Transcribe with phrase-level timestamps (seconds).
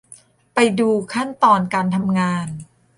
[0.53, 2.47] ไปดูขั้นตอนการทำงาน